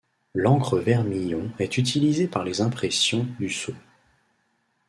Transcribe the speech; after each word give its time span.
L'encre 0.33 0.79
vermillon 0.79 1.51
est 1.59 1.77
utilisée 1.77 2.27
par 2.27 2.43
les 2.43 2.61
impressions 2.61 3.27
du 3.39 3.51
sceau. 3.51 3.73